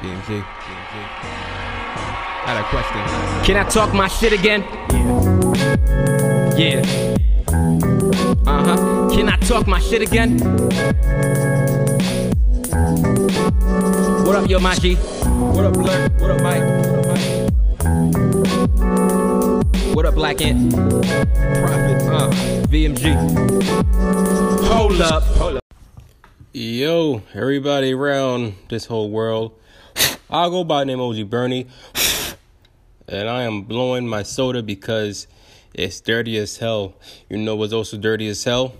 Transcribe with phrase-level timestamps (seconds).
[0.00, 0.42] BMG.
[2.42, 3.44] I had a question.
[3.44, 4.62] Can I talk my shit again?
[6.56, 6.80] Yeah.
[8.46, 9.10] Uh huh.
[9.10, 10.38] Can I talk my shit again?
[14.24, 14.96] What up, yo, Maji?
[15.54, 16.08] What up, Blur?
[16.18, 16.62] What up, Mike?
[16.64, 17.30] What up, Mike?
[19.94, 20.72] What up, Black Ant?
[20.72, 22.02] Prophet.
[22.08, 22.30] Uh,
[22.70, 23.14] VMG.
[24.64, 25.22] Hold up.
[25.24, 25.64] Hold up.
[26.52, 29.59] Yo, everybody around this whole world.
[30.32, 31.66] I'll go by the name OG Bernie.
[33.08, 35.26] And I am blowing my soda because
[35.74, 36.94] it's dirty as hell.
[37.28, 38.72] You know what's also dirty as hell?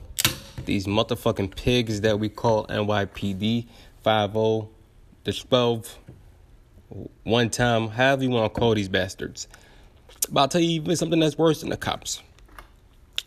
[0.67, 3.67] These motherfucking pigs that we call NYPD
[4.05, 4.69] 50,
[5.25, 5.99] the 12,
[7.25, 9.48] one time, however you want to call these bastards.
[10.31, 12.23] But I'll tell you even something that's worse than the cops.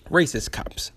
[0.09, 0.93] Racist cops.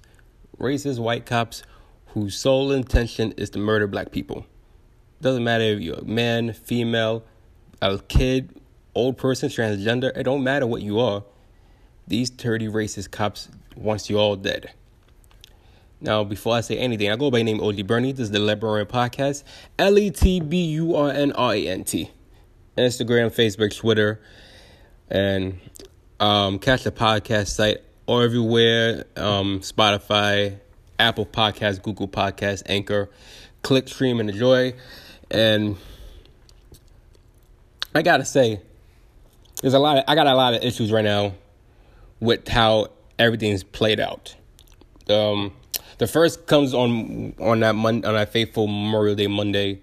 [0.61, 1.65] Racist white cops
[2.09, 4.47] whose sole intention is to murder black people.
[5.21, 7.25] Doesn't matter if you're a man, female,
[7.81, 8.61] a kid,
[8.95, 11.25] old person, transgender, it don't matter what you are.
[12.07, 14.73] These dirty racist cops wants you all dead.
[16.01, 18.13] Now, before I say anything, I go by name OG Bernie.
[18.13, 19.45] This is the Let Burn Podcast.
[19.79, 22.11] L E T B U R N R A N T.
[22.77, 24.21] Instagram, Facebook, Twitter,
[25.09, 25.59] and
[26.21, 30.59] um, catch the podcast site or everywhere um, Spotify,
[30.99, 33.11] Apple Podcasts, Google Podcasts, Anchor.
[33.63, 34.75] Click, stream, and enjoy.
[35.31, 35.77] And
[37.95, 38.61] I gotta say,
[39.63, 39.99] there's a lot.
[39.99, 41.35] Of, I got a lot of issues right now
[42.21, 44.35] with how everything's played out.
[45.09, 45.53] Um,
[45.99, 49.81] the first comes on on that mon- on that fateful Memorial Day Monday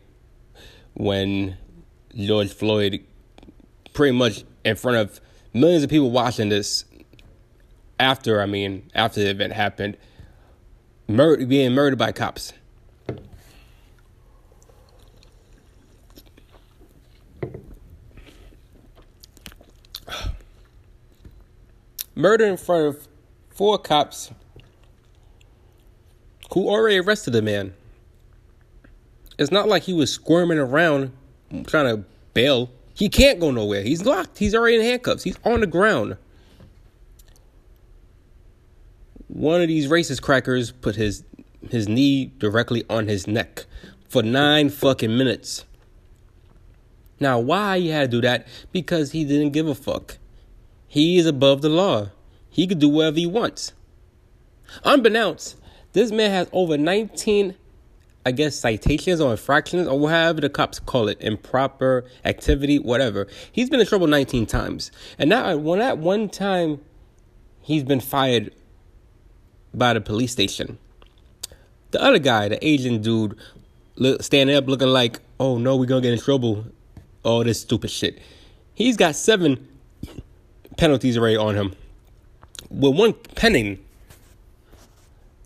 [0.94, 1.58] when
[2.16, 3.04] George Floyd,
[3.94, 5.20] pretty much in front of
[5.54, 6.86] millions of people watching this.
[8.00, 9.98] After I mean, after the event happened,
[11.08, 12.54] mur- being murdered by cops.
[22.16, 23.08] Murder in front of
[23.50, 24.32] four cops
[26.54, 27.74] who already arrested the man.
[29.40, 31.12] It's not like he was squirming around
[31.66, 32.04] trying to
[32.34, 32.70] bail.
[32.94, 33.82] He can't go nowhere.
[33.82, 34.38] He's locked.
[34.38, 35.24] He's already in handcuffs.
[35.24, 36.18] He's on the ground.
[39.28, 41.24] One of these racist crackers put his
[41.72, 43.66] his knee directly on his neck
[44.08, 45.66] for nine fucking minutes.
[47.20, 48.48] Now, why he had to do that?
[48.72, 50.18] Because he didn't give a fuck.
[50.94, 52.10] He is above the law.
[52.52, 53.74] He could do whatever he wants.
[54.84, 55.56] Unbeknownst,
[55.94, 57.56] this man has over 19,
[58.24, 63.26] I guess, citations or infractions or whatever the cops call it, improper activity, whatever.
[63.52, 64.92] He's been in trouble 19 times.
[65.18, 66.80] And now, when at one time,
[67.62, 68.54] he's been fired
[69.74, 70.78] by the police station.
[71.90, 73.36] The other guy, the Asian dude,
[73.96, 76.68] look, standing up looking like, oh no, we're gonna get in trouble.
[77.24, 78.20] All this stupid shit.
[78.76, 79.70] He's got seven
[80.78, 81.74] penalties already on him,
[82.70, 83.80] with one pending.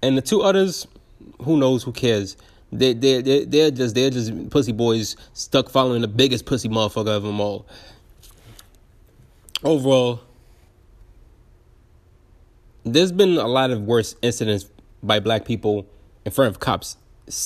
[0.03, 0.87] And the two others,
[1.41, 1.83] who knows?
[1.83, 2.37] Who cares?
[2.71, 7.15] They they they they're just they're just pussy boys stuck following the biggest pussy motherfucker
[7.15, 7.65] of them all.
[9.63, 10.21] Overall,
[12.83, 14.69] there's been a lot of worse incidents
[15.01, 15.87] by black people
[16.25, 16.97] in front of cops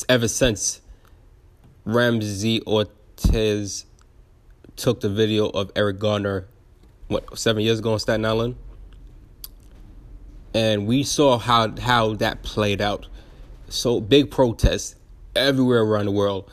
[0.09, 0.81] ever since
[1.85, 3.85] Ramsey Ortiz
[4.75, 6.47] took the video of Eric Garner,
[7.11, 8.55] what seven years ago in Staten Island,
[10.53, 13.07] and we saw how how that played out.
[13.67, 14.95] So big protests
[15.35, 16.49] everywhere around the world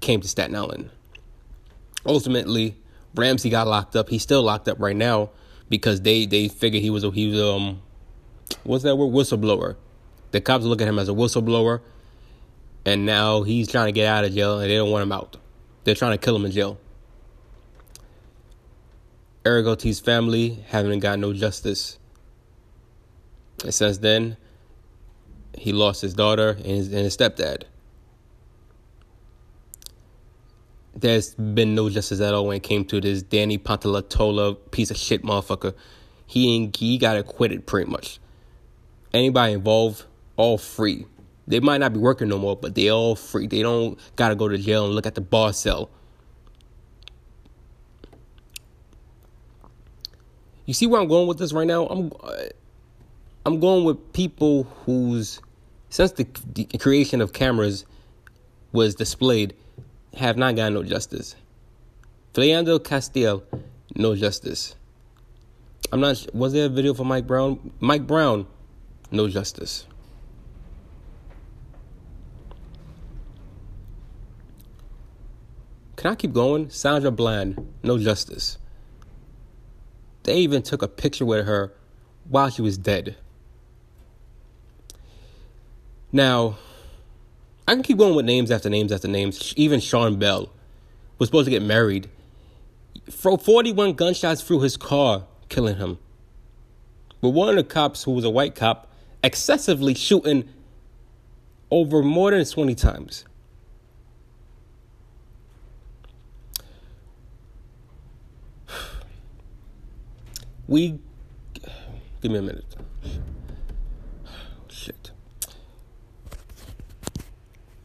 [0.00, 0.90] came to Staten Island.
[2.06, 2.76] Ultimately,
[3.14, 4.08] Ramsey got locked up.
[4.08, 5.30] He's still locked up right now
[5.68, 7.82] because they they figured he was a he was um
[8.62, 9.76] what's that word whistleblower.
[10.30, 11.80] The cops look at him as a whistleblower,
[12.84, 15.36] and now he's trying to get out of jail, and they don't want him out.
[15.84, 16.78] They're trying to kill him in jail.
[19.46, 21.98] Eric Ortiz's family haven't got no justice.
[23.62, 24.38] And since then,
[25.56, 27.64] he lost his daughter and his, and his stepdad.
[30.96, 34.96] There's been no justice at all when it came to this Danny Pantalatola piece of
[34.96, 35.74] shit motherfucker.
[36.26, 38.20] He and he got acquitted pretty much.
[39.12, 40.04] Anybody involved,
[40.36, 41.06] all free.
[41.46, 43.46] They might not be working no more, but they all free.
[43.46, 45.90] They don't gotta go to jail and look at the bar cell.
[50.66, 51.86] You see where I'm going with this right now?
[51.86, 52.32] I'm uh,
[53.46, 55.40] I'm going with people whose
[55.90, 57.84] since the, the creation of cameras
[58.72, 59.54] was displayed
[60.16, 61.36] have not gotten no justice.
[62.32, 63.44] Philando Castile,
[63.94, 64.74] no justice.
[65.92, 66.26] I'm not.
[66.34, 67.72] Was there a video for Mike Brown?
[67.80, 68.46] Mike Brown,
[69.10, 69.86] no justice.
[75.96, 76.70] Can I keep going?
[76.70, 78.58] Sandra Bland, no justice.
[80.24, 81.72] They even took a picture with her
[82.28, 83.16] while she was dead.
[86.12, 86.56] Now,
[87.66, 89.54] I can keep going with names after names after names.
[89.56, 90.50] Even Sean Bell
[91.18, 92.08] was supposed to get married.
[93.10, 95.98] 41 gunshots through his car, killing him.
[97.20, 98.90] But one of the cops, who was a white cop,
[99.22, 100.48] excessively shooting
[101.70, 103.24] over more than 20 times.
[110.66, 110.98] We
[112.22, 112.76] give me a minute.
[114.68, 115.10] Shit.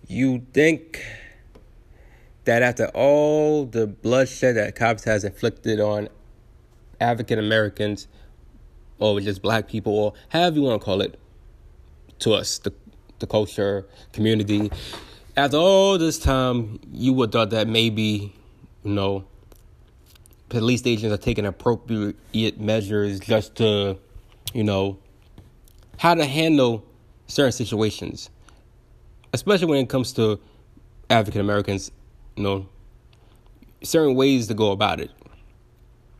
[0.08, 1.04] You think
[2.46, 6.10] that after all the bloodshed that cops has inflicted on
[7.02, 8.08] African Americans
[8.98, 11.20] or just black people or however you want to call it
[12.20, 12.74] to us, the
[13.20, 14.72] the culture, community,
[15.36, 18.34] after all this time you would thought that maybe,
[18.84, 19.26] you know,
[20.50, 23.98] police agents are taking appropriate measures just to,
[24.54, 24.98] you know,
[25.98, 26.84] how to handle
[27.28, 28.30] certain situations,
[29.34, 30.40] especially when it comes to
[31.10, 31.92] African Americans,
[32.36, 32.68] you know,
[33.84, 35.12] certain ways to go about it,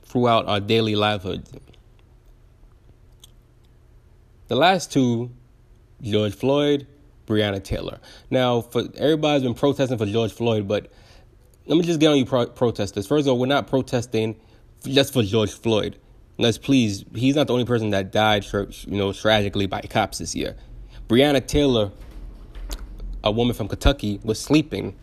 [0.04, 1.48] throughout our daily livelihood.
[4.48, 5.32] The last two,
[6.02, 6.88] George Floyd,
[7.26, 8.00] Breonna Taylor.
[8.30, 10.92] Now, for everybody's been protesting for George Floyd, but
[11.66, 13.06] let me just get on you pro- protesters.
[13.06, 14.38] First of all, we're not protesting
[14.86, 15.98] just for George Floyd.
[16.38, 20.34] Let's please, he's not the only person that died, you know, tragically by cops this
[20.34, 20.56] year.
[21.10, 21.92] Breonna Taylor,
[23.24, 24.96] a woman from Kentucky, was sleeping.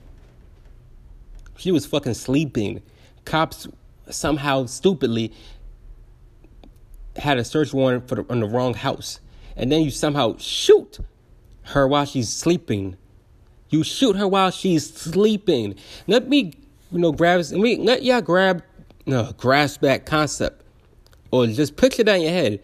[1.58, 2.82] She was fucking sleeping.
[3.26, 3.66] Cops
[4.08, 5.32] somehow stupidly
[7.16, 9.20] had a search warrant for the, on the wrong house
[9.56, 10.98] and then you somehow shoot
[11.62, 12.96] her while she's sleeping.
[13.70, 15.76] You shoot her while she's sleeping.
[16.06, 16.52] Let me,
[16.92, 17.40] you know, grab.
[17.40, 18.62] Let me let y'all grab,
[19.36, 20.62] grasp that concept,
[21.30, 22.60] or just picture that in your head.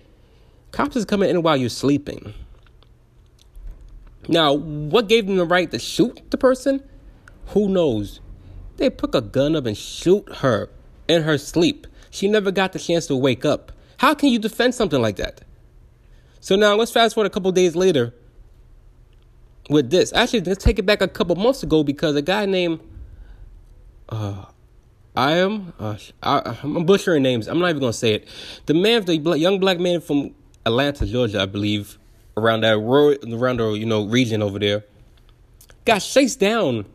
[0.72, 2.32] Cops is coming in while you're sleeping.
[4.28, 6.82] Now, what gave them the right to shoot the person?
[7.46, 8.20] Who knows?
[8.76, 10.70] They pick a gun up and shoot her
[11.08, 11.86] in her sleep.
[12.10, 13.72] She never got the chance to wake up.
[13.96, 15.40] How can you defend something like that?
[16.40, 18.14] So now let's fast forward a couple days later
[19.68, 20.12] with this.
[20.12, 22.80] Actually, let's take it back a couple months ago because a guy named
[24.08, 24.46] uh,
[25.14, 27.46] I am uh, I, am butchering names.
[27.46, 28.28] I'm not even gonna say it.
[28.66, 31.98] The man, the young black man from Atlanta, Georgia, I believe,
[32.36, 34.84] around that rural, around the you know region over there,
[35.84, 36.86] got chased down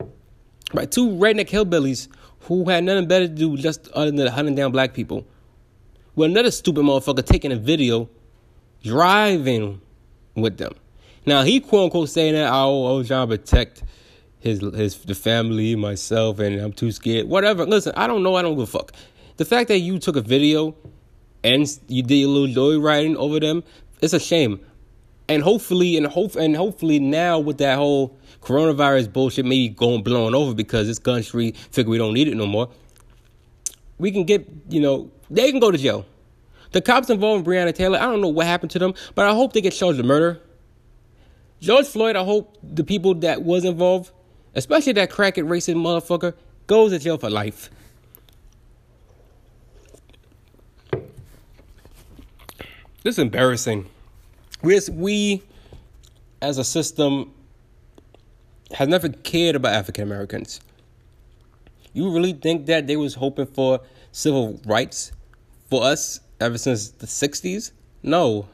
[0.74, 2.08] by two redneck hillbillies
[2.42, 5.26] who had nothing better to do just other than hunting down black people.
[6.16, 8.10] With another stupid motherfucker taking a video
[8.86, 9.82] driving
[10.36, 10.74] with them.
[11.26, 13.84] Now he quote unquote saying that oh, I was trying to protect
[14.40, 17.28] his his the family, myself, and I'm too scared.
[17.28, 17.66] Whatever.
[17.66, 18.36] Listen, I don't know.
[18.36, 18.92] I don't give a fuck.
[19.38, 20.76] The fact that you took a video
[21.44, 23.64] and you did a little joy riding over them,
[24.02, 24.60] it's a shame.
[25.28, 30.36] And hopefully, and hope, and hopefully now with that whole coronavirus bullshit maybe going blowing
[30.36, 32.70] over because this country figure we don't need it no more.
[33.98, 36.06] We can get, you know, they can go to jail.
[36.76, 39.34] The cops involved in Breonna Taylor, I don't know what happened to them, but I
[39.34, 40.42] hope they get charged with murder.
[41.62, 44.12] George Floyd, I hope the people that was involved,
[44.56, 46.34] especially that crackhead racist motherfucker,
[46.68, 47.70] goes to jail for life.
[53.04, 53.90] This is embarrassing.
[54.62, 55.44] We, we
[56.42, 57.32] as a system,
[58.74, 60.60] have never cared about African Americans.
[61.94, 63.80] You really think that they was hoping for
[64.12, 65.14] civil rights
[65.70, 67.72] for us ever since the 60s?
[68.04, 68.48] No.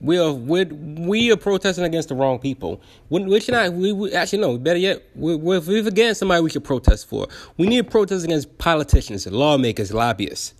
[0.00, 2.82] We are we we are protesting against the wrong people.
[3.08, 3.72] We, we should not.
[3.72, 4.58] We, we actually no.
[4.58, 7.26] Better yet, we, we, if we're against somebody, we should protest for.
[7.56, 10.52] We need to protest against politicians, lawmakers, lobbyists,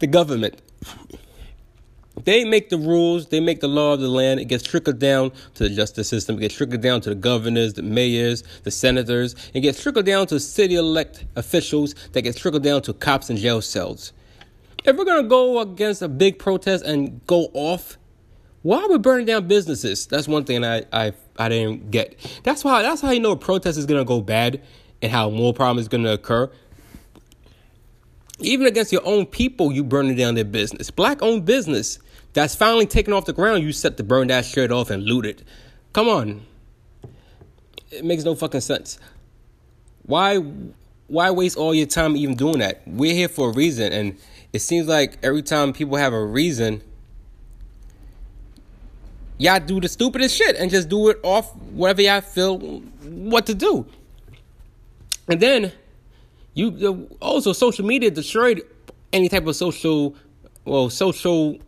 [0.00, 0.60] the government.
[2.24, 4.40] They make the rules, they make the law of the land.
[4.40, 7.74] It gets trickled down to the justice system, it gets trickled down to the governors,
[7.74, 12.62] the mayors, the senators, it gets trickled down to city elect officials, that gets trickled
[12.62, 14.12] down to cops and jail cells.
[14.84, 17.98] If we're gonna go against a big protest and go off,
[18.62, 20.06] why are we burning down businesses?
[20.06, 22.16] That's one thing I I, I didn't get.
[22.44, 24.62] That's why that's how you know a protest is gonna go bad
[25.02, 26.50] and how more problems is gonna occur
[28.42, 30.90] even against your own people, you burning down their business.
[30.90, 31.98] Black owned business
[32.32, 35.26] that's finally taken off the ground, you set to burn that shit off and loot
[35.26, 35.42] it.
[35.92, 36.42] Come on.
[37.90, 38.98] It makes no fucking sense.
[40.04, 40.38] Why
[41.08, 42.82] why waste all your time even doing that?
[42.86, 44.16] We're here for a reason and
[44.52, 46.82] it seems like every time people have a reason
[49.38, 53.54] y'all do the stupidest shit and just do it off whatever y'all feel what to
[53.54, 53.86] do.
[55.28, 55.72] And then
[56.54, 58.62] you also social media destroyed
[59.12, 60.14] any type of social
[60.64, 61.58] well social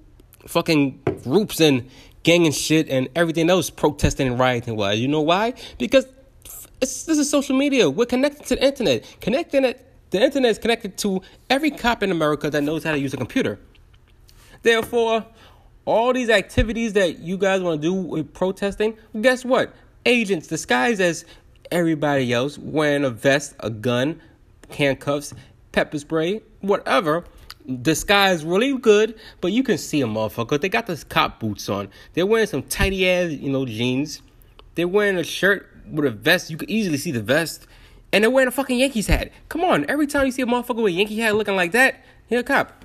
[0.47, 1.89] fucking groups and
[2.23, 4.77] gang and shit and everything else protesting and rioting.
[4.77, 4.93] Why?
[4.93, 5.55] You know why?
[5.79, 6.07] Because
[6.81, 7.89] this is social media.
[7.89, 9.17] We're connected to the internet.
[9.21, 12.99] Connecting it the internet is connected to every cop in america that knows how to
[12.99, 13.59] use a computer.
[14.63, 15.25] Therefore
[15.85, 19.75] all these activities that you guys want to do with protesting guess what?
[20.05, 21.25] Agents disguised as
[21.71, 24.21] everybody else wearing a vest a gun
[24.71, 25.33] handcuffs,
[25.73, 27.25] pepper spray, whatever.
[27.83, 30.61] Disguise really good, but you can see a motherfucker.
[30.61, 31.89] They got those cop boots on.
[32.13, 34.21] They're wearing some tighty ass, you know, jeans.
[34.75, 36.51] They're wearing a shirt with a vest.
[36.51, 37.67] You can easily see the vest.
[38.13, 39.31] And they're wearing a fucking Yankees hat.
[39.49, 42.05] Come on, every time you see a motherfucker with a Yankee hat looking like that,
[42.27, 42.85] he's a cop.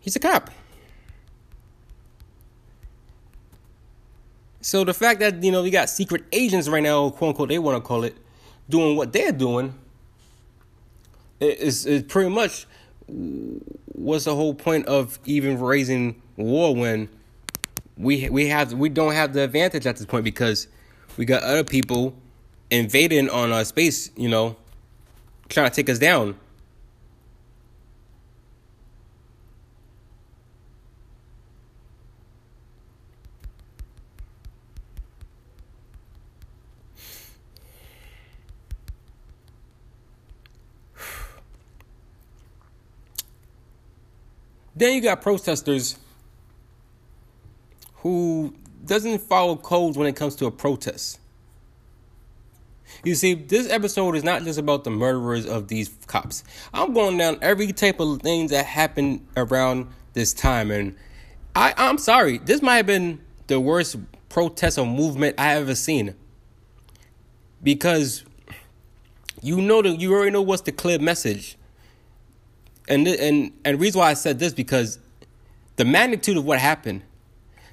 [0.00, 0.50] He's a cop.
[4.62, 7.58] So the fact that, you know, we got secret agents right now, quote unquote, they
[7.58, 8.16] want to call it,
[8.68, 9.74] doing what they're doing
[11.40, 12.66] is is pretty much
[13.06, 17.08] what's the whole point of even raising war when
[17.96, 20.68] we we have we don't have the advantage at this point because
[21.16, 22.14] we got other people
[22.70, 24.56] invading on our space, you know,
[25.48, 26.38] trying to take us down.
[44.80, 45.98] Then you got protesters
[47.96, 51.20] who doesn't follow codes when it comes to a protest.
[53.04, 56.44] You see, this episode is not just about the murderers of these cops.
[56.72, 60.96] I'm going down every type of things that happened around this time, and
[61.54, 63.96] I, I'm sorry, this might have been the worst
[64.30, 66.14] protest or movement I ever seen.
[67.62, 68.24] Because
[69.42, 71.58] you know that you already know what's the clear message
[72.90, 74.98] and and and reason why I said this because
[75.76, 77.02] the magnitude of what happened.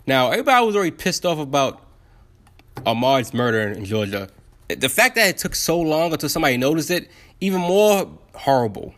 [0.06, 1.84] Now everybody was already pissed off about
[2.86, 4.30] Ahmaud's murder in Georgia.
[4.70, 7.10] The fact that it took so long until somebody noticed it,
[7.42, 8.94] even more horrible.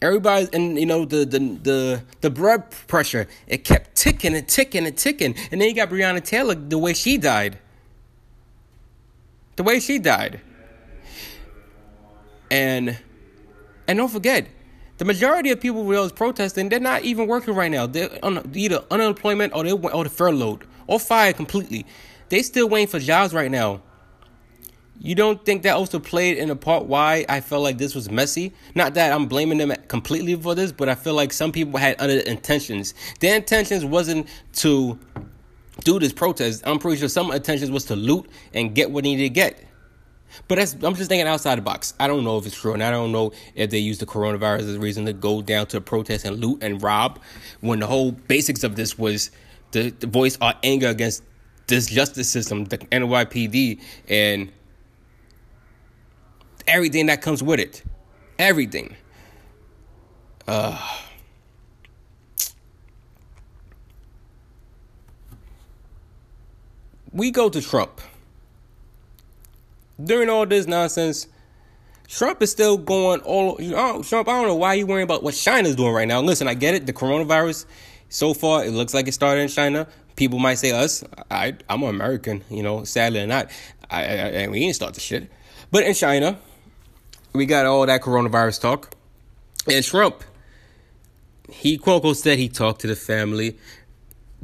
[0.00, 4.86] Everybody, and you know the the the the blood pressure, it kept ticking and ticking
[4.86, 7.58] and ticking, and then you got Breonna Taylor, the way she died.
[9.56, 10.40] The way she died.
[12.50, 12.96] And
[13.88, 14.46] and don't forget,
[14.98, 17.86] the majority of people who was protesting, they're not even working right now.
[17.86, 21.86] They're on either unemployment or they or the furloughed or fired completely.
[22.28, 23.80] They still waiting for jobs right now.
[25.00, 28.10] You don't think that also played in a part why I felt like this was
[28.10, 28.52] messy?
[28.74, 32.00] Not that I'm blaming them completely for this, but I feel like some people had
[32.00, 32.94] other intentions.
[33.20, 34.98] Their intentions wasn't to
[35.84, 36.66] do this protest.
[36.66, 39.67] I'm pretty sure some intentions was to loot and get what they needed to get.
[40.46, 41.94] But that's I'm just thinking outside the box.
[41.98, 44.60] I don't know if it's true, and I don't know if they use the coronavirus
[44.60, 47.20] as a reason to go down to protest and loot and rob,
[47.60, 49.30] when the whole basics of this was
[49.72, 51.22] to, to voice our anger against
[51.66, 54.50] this justice system, the NYPD, and
[56.66, 57.82] everything that comes with it,
[58.38, 58.96] everything.
[60.46, 60.80] Uh,
[67.12, 68.00] we go to Trump
[70.02, 71.26] during all this nonsense,
[72.06, 73.60] Trump is still going all.
[73.60, 76.20] You know, Trump, I don't know why you worrying about what China's doing right now.
[76.20, 76.86] Listen, I get it.
[76.86, 77.66] The coronavirus,
[78.08, 79.86] so far, it looks like it started in China.
[80.18, 81.04] people might say us.
[81.30, 82.84] I I'm an American, you know.
[82.84, 83.50] Sadly or not,
[83.90, 85.30] I, I, I we ain't start the shit.
[85.70, 86.38] But in China,
[87.32, 88.94] we got all that coronavirus talk,
[89.70, 90.24] and Trump.
[91.50, 93.56] He quote unquote said he talked to the family.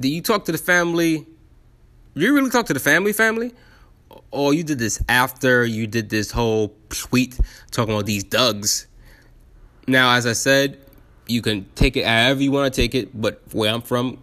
[0.01, 1.27] Did you talk to the family?
[2.15, 3.13] Did you really talk to the family?
[3.13, 3.53] Family?
[4.35, 7.39] Or you did this after you did this whole tweet
[7.71, 8.89] talking about these Dugs.
[9.87, 10.79] Now, as I said,
[11.29, 14.19] you can take it however you want to take it, but where I'm from,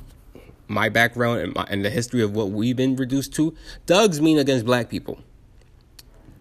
[0.67, 4.37] my background and, my, and the history of what we've been reduced to, Dugs mean
[4.37, 5.17] against black people.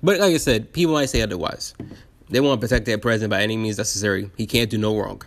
[0.02, 1.74] But like I said, people might say otherwise.
[2.28, 4.30] They want to protect their president by any means necessary.
[4.36, 5.22] He can't do no wrong.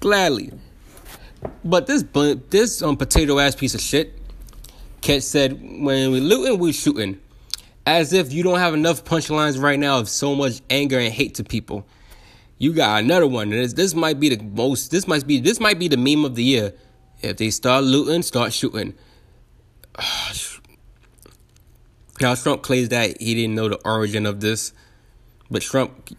[0.00, 0.52] Gladly.
[1.64, 2.04] But this
[2.50, 4.18] this um, potato ass piece of shit,
[5.00, 7.20] Ket said, when we looting, we shooting.
[7.88, 11.36] As if you don't have enough punchlines right now of so much anger and hate
[11.36, 11.86] to people.
[12.58, 13.48] You got another one.
[13.48, 14.90] This, this might be the most.
[14.90, 16.74] This might be this might be the meme of the year.
[17.22, 18.92] If they start looting, start shooting.
[22.20, 24.72] Now Trump claims that he didn't know the origin of this,
[25.52, 26.10] but Trump,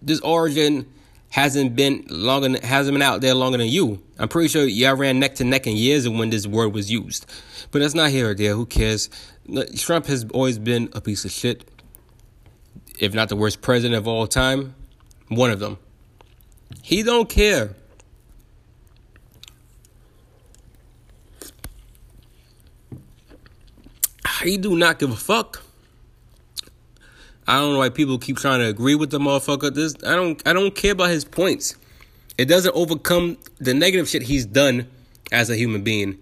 [0.00, 0.90] this origin
[1.28, 4.02] hasn't been longer hasn't been out there longer than you.
[4.18, 6.90] I'm pretty sure y'all ran neck to neck in years of when this word was
[6.90, 7.26] used,
[7.70, 8.54] but that's not here or there.
[8.54, 9.10] Who cares?
[9.76, 11.64] Trump has always been a piece of shit,
[12.98, 14.74] if not the worst president of all time,
[15.28, 15.78] one of them.
[16.82, 17.74] He don't care.
[24.42, 25.62] He do not give a fuck.
[27.48, 29.72] I don't know why people keep trying to agree with the motherfucker.
[29.72, 31.76] This I don't I don't care about his points.
[32.36, 34.88] It doesn't overcome the negative shit he's done
[35.30, 36.18] as a human being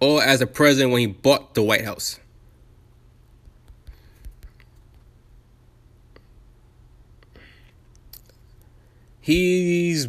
[0.00, 2.18] or as a president when he bought the White House.
[9.20, 10.08] He's,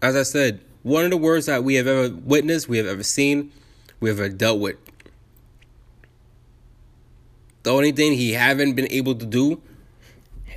[0.00, 3.02] as I said, one of the worst that we have ever witnessed, we have ever
[3.02, 3.52] seen,
[4.00, 4.76] we have ever dealt with.
[7.62, 9.60] The only thing he haven't been able to do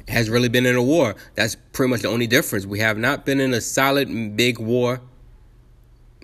[0.08, 1.15] has really been in a war.
[1.36, 2.65] That's pretty much the only difference.
[2.65, 5.02] We have not been in a solid big war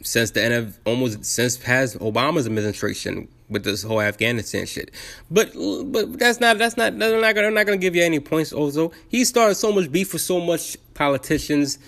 [0.03, 4.91] since the end of almost since past Obama's administration with this whole Afghanistan shit.
[5.31, 5.53] But
[5.85, 8.53] but that's not that's not they're not gonna, not gonna give you any points.
[8.53, 11.79] Also, he started so much beef with so much politicians,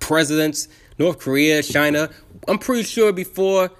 [0.00, 2.10] presidents, North Korea, China.
[2.46, 3.70] I'm pretty sure before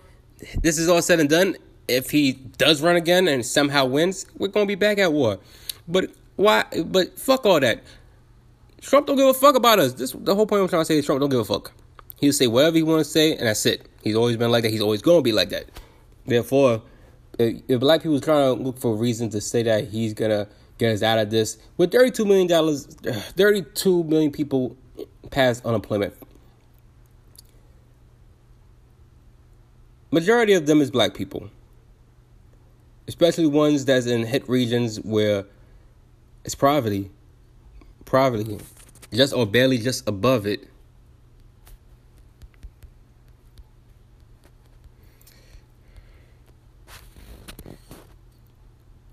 [0.63, 1.57] this is all said and done,
[1.89, 5.39] if he does run again and somehow wins, we're gonna be back at war.
[5.87, 6.65] But why?
[6.85, 7.83] But fuck all that.
[8.81, 9.95] Trump don't give a fuck about us.
[9.95, 11.73] This the whole point I'm trying to say is Trump don't give a fuck.
[12.21, 13.89] He'll say whatever he wants to say, and that's it.
[14.03, 14.71] He's always been like that.
[14.71, 15.67] He's always gonna be like that.
[16.27, 16.83] Therefore,
[17.39, 20.49] if, if black people trying to look for a reason to say that he's gonna
[20.79, 22.87] get us out of this, with thirty-two million dollars,
[23.37, 24.77] thirty-two million people
[25.31, 26.15] past unemployment.
[30.11, 31.51] Majority of them is black people
[33.09, 35.47] especially ones that's in hit regions where
[36.45, 37.11] it's poverty,
[38.05, 38.59] poverty,
[39.13, 40.69] just or barely just above it.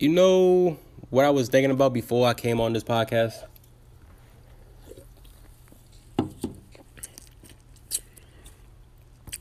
[0.06, 0.78] You know
[1.10, 3.34] what I was thinking about before I came on this podcast?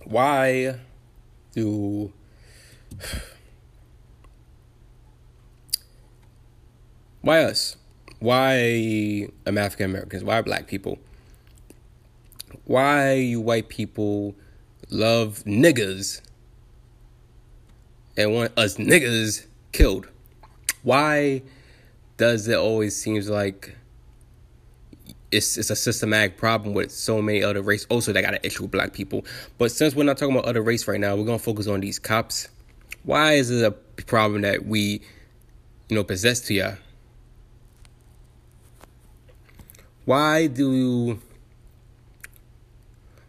[0.04, 0.80] Why
[1.52, 2.10] do
[7.20, 7.76] Why us?
[8.20, 10.24] Why am African Americans?
[10.24, 10.98] Why black people?
[12.64, 14.34] Why you white people
[14.88, 16.22] love niggas
[18.16, 20.08] and want us niggas killed?
[20.84, 21.42] Why
[22.16, 23.76] does it always seems like
[25.34, 27.86] it's it's a systematic problem with so many other races.
[27.90, 29.24] also that got an issue with black people.
[29.58, 31.98] But since we're not talking about other race right now, we're gonna focus on these
[31.98, 32.48] cops.
[33.02, 35.02] Why is it a problem that we,
[35.88, 36.74] you know, possess to ya?
[40.04, 41.18] Why do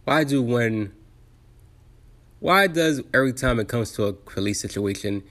[0.04, 0.94] why do when
[2.40, 5.24] why does every time it comes to a police situation,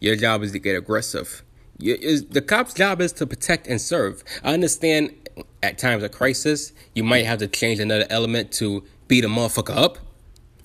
[0.00, 1.42] your job is to get aggressive?
[1.78, 4.22] The cop's job is to protect and serve.
[4.44, 5.14] I understand
[5.62, 9.76] at times of crisis, you might have to change another element to beat a motherfucker
[9.76, 9.98] up,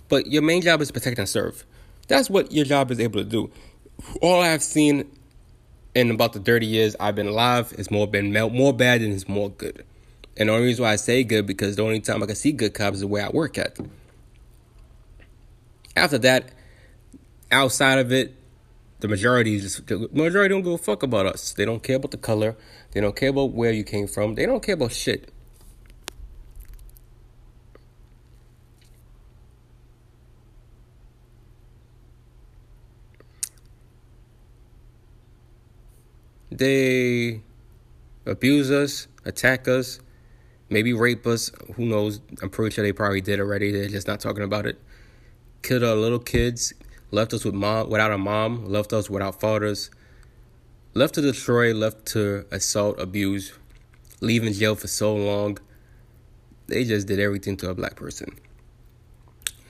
[0.10, 1.66] but your main job is to protect and serve.
[2.08, 3.52] That's what your job is able to do.
[4.22, 5.10] All I've seen
[5.96, 9.28] in about the 30 years I've been alive is more been more bad than it's
[9.28, 9.84] more good.
[10.38, 12.52] And the only reason why I say good because the only time I can see
[12.52, 13.78] good cops is where I work at.
[15.96, 16.52] After that,
[17.52, 18.36] outside of it,
[19.00, 21.54] the majority just the majority don't give a fuck about us.
[21.54, 22.56] They don't care about the color.
[22.92, 24.36] They don't care about where you came from.
[24.36, 25.32] They don't care about shit.
[36.50, 37.42] They
[38.26, 40.00] abuse us, attack us,
[40.70, 41.52] maybe rape us.
[41.76, 42.20] Who knows?
[42.42, 43.72] I'm pretty sure they probably did already.
[43.72, 44.82] They're just not talking about it.
[45.62, 46.74] Killed our little kids,
[47.12, 49.90] left us with mom without a mom, left us without fathers,
[50.94, 53.54] left to destroy, left to assault, abuse,
[54.22, 55.58] leave in jail for so long.
[56.68, 58.38] They just did everything to a black person.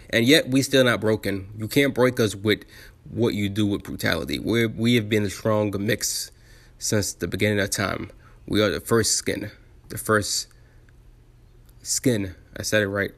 [0.09, 1.49] And yet we still not broken.
[1.57, 2.63] You can't break us with
[3.09, 4.39] what you do with brutality.
[4.39, 6.31] We we have been a strong mix
[6.79, 8.11] since the beginning of time.
[8.47, 9.51] We are the first skin,
[9.89, 10.47] the first
[11.81, 12.35] skin.
[12.55, 13.11] I said it right.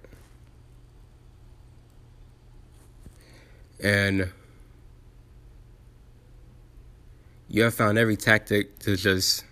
[3.81, 4.29] And
[7.47, 9.43] you have found every tactic to just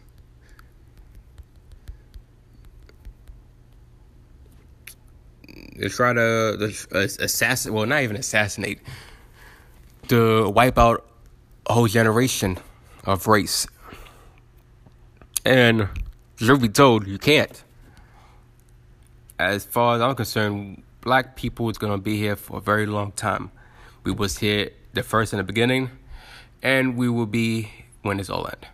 [5.80, 6.58] to try to,
[6.92, 8.80] to assassinate well not even assassinate
[10.08, 11.06] to wipe out
[11.68, 12.58] a whole generation
[13.04, 13.68] of race.
[15.46, 15.90] And
[16.38, 17.64] truth be told you can't.
[19.40, 22.86] As far as i'm concerned black people is going to be here for a very
[22.86, 23.52] long time
[24.08, 25.90] we was here the first in the beginning
[26.64, 27.70] and we will be
[28.04, 28.66] when it's all end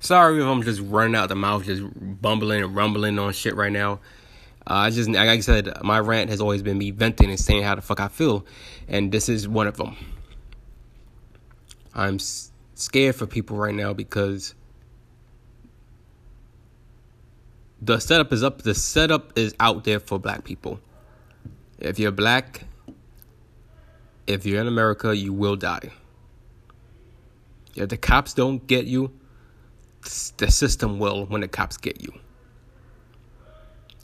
[0.00, 1.82] Sorry if I'm just running out the mouth, just
[2.22, 3.94] bumbling and rumbling on shit right now.
[4.64, 7.64] Uh, I just, like I said, my rant has always been me venting and saying
[7.64, 8.46] how the fuck I feel,
[8.86, 9.96] and this is one of them.
[11.94, 14.54] I'm s- scared for people right now because
[17.82, 18.62] the setup is up.
[18.62, 20.78] The setup is out there for black people.
[21.78, 22.64] If you're black,
[24.26, 25.90] if you're in America, you will die.
[27.74, 29.12] If the cops don't get you,
[30.38, 32.12] the system will when the cops get you.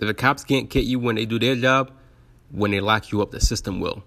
[0.01, 1.91] If the cops can't get you when they do their job,
[2.51, 4.03] when they lock you up, the system will.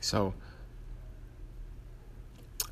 [0.00, 0.34] So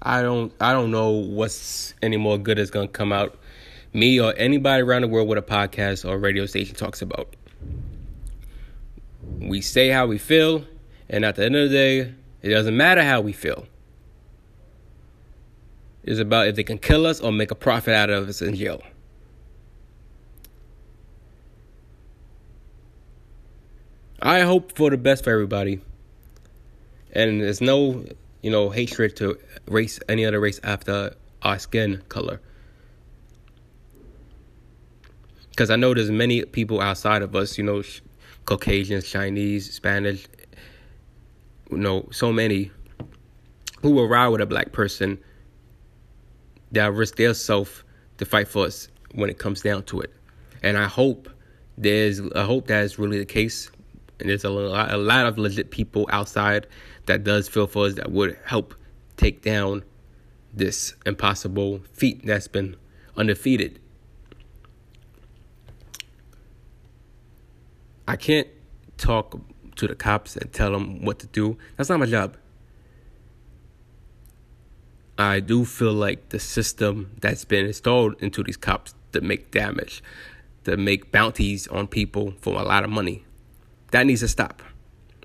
[0.01, 3.37] I don't I don't know what's any more good is gonna come out.
[3.95, 7.37] Me or anybody around the world with a podcast or radio station talks about.
[9.39, 10.65] We say how we feel,
[11.09, 13.67] and at the end of the day, it doesn't matter how we feel
[16.03, 18.57] It's about if they can kill us or make a profit out of us in
[18.57, 18.83] jail.
[24.21, 25.81] I hope for the best for everybody.
[27.13, 28.05] And there's no,
[28.43, 32.41] you know, hatred to race any other race after our skin color.
[35.55, 37.85] Because I know there's many people outside of us, you know,
[38.45, 40.27] Caucasians, Chinese, Spanish,
[41.71, 42.73] you know, so many
[43.81, 45.17] who will ride with a black person
[46.73, 47.85] that risk their self
[48.19, 50.13] to fight for us when it comes down to it.
[50.65, 51.29] And I hope
[51.79, 53.71] there's I hope that is really the case.
[54.19, 56.67] And there's a lot, a lot of legit people outside
[57.07, 58.75] that does feel for us that would help
[59.17, 59.85] take down
[60.53, 62.75] this impossible feat that's been
[63.17, 63.79] undefeated.
[68.07, 68.49] I can't
[68.97, 69.41] talk
[69.77, 71.59] to the cops and tell them what to do.
[71.77, 72.37] That's not my job.
[75.17, 80.03] I do feel like the system that's been installed into these cops to make damage,
[80.65, 83.25] to make bounties on people for a lot of money,
[83.93, 84.63] that needs to stop.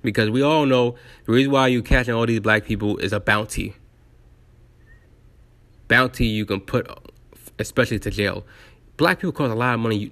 [0.02, 3.20] Because we all know the reason why you're catching all these black people is a
[3.20, 3.76] bounty.
[5.88, 6.88] Bounty you can put,
[7.58, 8.46] especially to jail.
[8.96, 10.12] Black people cost a lot of money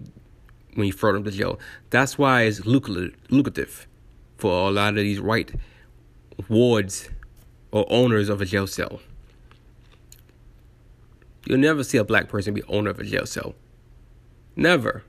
[0.78, 1.60] when you throw them to jail.
[1.90, 3.88] That's why it's lucrative
[4.38, 5.54] for a lot of these white
[6.48, 7.10] wards
[7.72, 9.02] or owners of a jail cell.
[11.46, 13.56] You'll never see a black person be owner of a jail cell.
[14.56, 15.04] Never.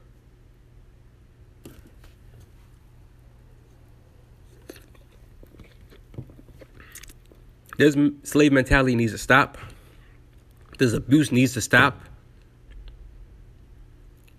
[7.77, 9.59] This slave mentality needs to stop.
[10.79, 12.01] This abuse needs to stop.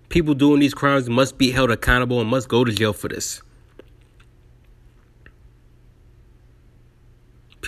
[0.10, 3.42] People doing these crimes must be held accountable and must go to jail for this.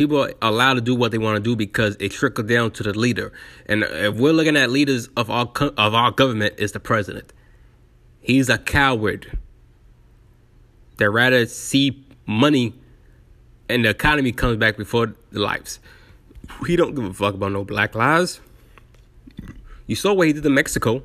[0.02, 2.84] people are allowed to do what they want to do because it trickles down to
[2.84, 3.32] the leader.
[3.68, 7.34] And if we're looking at leaders of our of our government, is the president.
[8.20, 9.38] He's a coward.
[10.98, 12.74] They rather see money
[13.68, 15.80] and the economy comes back before the lives.
[16.68, 18.40] He don't give a fuck about no black lives.
[19.88, 21.04] You saw what he did to Mexico.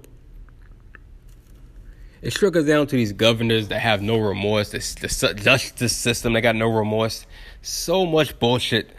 [2.27, 4.71] It trickles down to these governors that have no remorse.
[4.71, 7.25] The, the justice system, they got no remorse.
[7.63, 8.91] So much bullshit.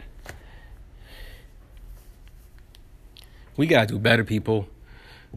[3.58, 4.66] We gotta do better, people.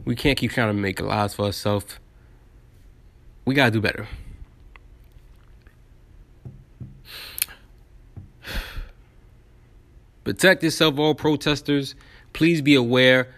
[0.06, 2.00] We can't keep trying to make lives for ourselves.
[3.44, 4.08] We gotta do better.
[10.24, 11.96] Protect yourself, all protesters.
[12.32, 13.36] Please be aware.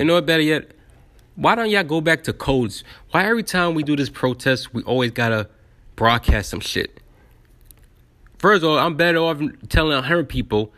[0.00, 0.72] And know better yet,
[1.38, 2.82] why don't y'all go back to codes?
[3.12, 5.48] Why every time we do this protest, we always gotta
[5.94, 7.00] broadcast some shit?
[8.38, 10.72] First of all, I'm better off telling a hundred people,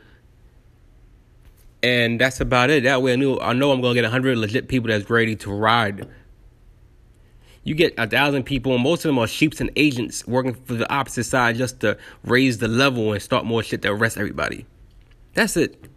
[1.82, 2.82] and that's about it.
[2.82, 5.34] That way, I know I know I'm gonna get a hundred legit people that's ready
[5.36, 6.06] to ride.
[7.64, 10.74] You get a thousand people, and most of them are sheeps and agents working for
[10.74, 14.66] the opposite side just to raise the level and start more shit to arrest everybody.
[15.32, 15.89] That's it.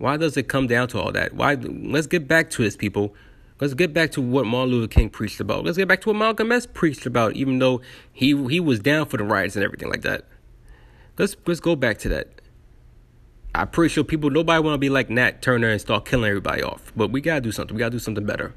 [0.00, 1.34] Why does it come down to all that?
[1.34, 1.56] Why?
[1.56, 3.14] Let's get back to this, people.
[3.60, 5.62] Let's get back to what Martin Luther King preached about.
[5.62, 9.04] Let's get back to what Malcolm X preached about, even though he he was down
[9.04, 10.24] for the riots and everything like that.
[11.18, 12.40] Let's let's go back to that.
[13.54, 16.62] I'm pretty sure people nobody want to be like Nat Turner and start killing everybody
[16.62, 16.94] off.
[16.96, 17.76] But we gotta do something.
[17.76, 18.54] We gotta do something better.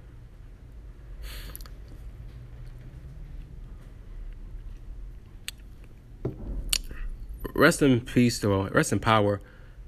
[7.54, 9.42] Rest in peace, or rest in power,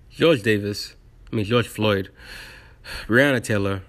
[0.09, 0.94] George Davis.
[1.31, 2.09] I mean George Floyd,
[3.07, 3.81] Breonna Taylor,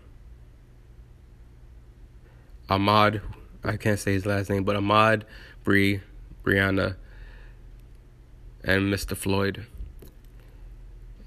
[2.68, 3.20] Ahmaud,
[3.62, 5.22] I can't say his last name, but Ahmaud,
[5.64, 6.00] Bree,
[6.44, 6.96] Breonna,
[8.64, 9.16] and Mr.
[9.16, 9.66] Floyd,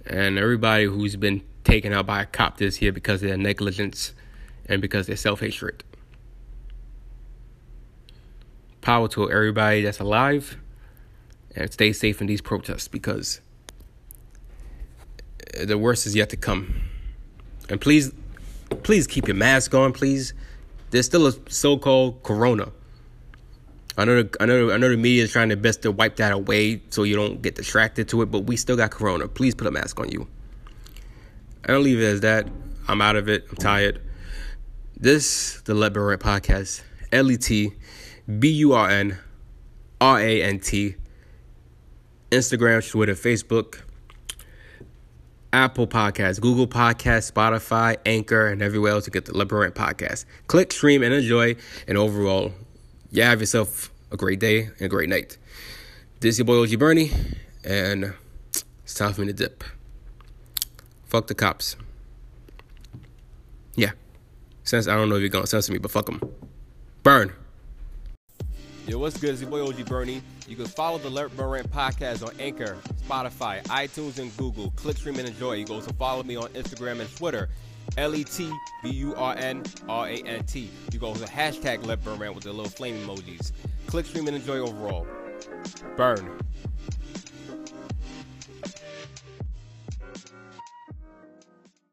[0.06, 4.13] and everybody who's been taken out by a cop this year because of their negligence
[4.65, 5.84] and because their self hatred.
[8.82, 10.58] Power to everybody that's alive,
[11.56, 13.41] and stay safe in these protests because
[15.54, 16.82] the worst is yet to come.
[17.70, 18.12] And please,
[18.84, 20.34] please keep your mask on, please.
[20.92, 22.72] There's still a so-called corona.
[23.98, 26.16] I know, the, I know, I know the media is trying their best to wipe
[26.18, 29.28] that away so you don't get distracted to it, but we still got corona.
[29.28, 30.28] Please put a mask on you.
[31.66, 32.48] I don't leave it as that.
[32.88, 33.46] I'm out of it.
[33.50, 34.02] I'm tired.
[34.96, 36.82] This, the Let Burn podcast,
[37.12, 37.74] L E T
[38.40, 39.18] B U R N
[40.00, 40.96] R A N T,
[42.32, 43.82] Instagram, Twitter, Facebook.
[45.52, 49.76] Apple Podcasts, Google Podcasts, Spotify, Anchor, and everywhere else to get the Let Burn Rant
[49.76, 50.26] Podcast.
[50.48, 51.56] Click, stream, and enjoy.
[51.88, 52.54] And overall,
[53.12, 55.38] you have yourself a great day and a great night.
[56.20, 57.12] This is your boy OG Bernie,
[57.64, 58.14] and
[58.84, 59.64] it's time for me to dip.
[61.08, 61.76] Fuck the cops.
[63.76, 63.92] Yeah.
[64.64, 66.22] Since I don't know if you're gonna censor me, but fuck them.
[67.02, 67.34] Burn.
[68.86, 69.32] Yo, what's good?
[69.32, 70.22] It's your boy OG Bernie.
[70.50, 72.76] You can follow the Let Burn Rant podcast on Anchor,
[73.08, 74.72] Spotify, iTunes, and Google.
[74.72, 75.54] Click, stream, and enjoy.
[75.54, 77.50] You can also follow me on Instagram and Twitter.
[77.98, 80.72] L E T B U R N R A N T.
[80.92, 83.52] You go to hashtag Let Burn Rant with the little flame emojis.
[83.86, 85.06] Click, stream, and enjoy overall.
[85.96, 86.40] Burn.